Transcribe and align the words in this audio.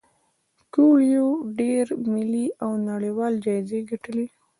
کویلیو 0.73 1.27
ډیر 1.59 1.85
ملي 2.13 2.45
او 2.63 2.69
نړیوال 2.89 3.33
جایزې 3.45 3.79
ګټلي 3.89 4.25
دي. 4.29 4.35